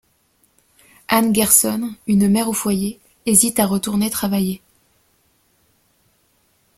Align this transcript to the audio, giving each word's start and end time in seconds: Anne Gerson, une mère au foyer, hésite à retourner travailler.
Anne 1.09 1.31
Gerson, 1.31 1.93
une 2.07 2.27
mère 2.27 2.49
au 2.49 2.53
foyer, 2.53 2.99
hésite 3.27 3.59
à 3.59 3.67
retourner 3.67 4.09
travailler. 4.09 4.59